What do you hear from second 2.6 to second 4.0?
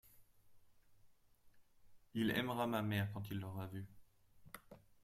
ma mère quand il l'aura vue.